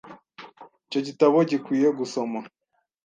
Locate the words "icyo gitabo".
0.85-1.37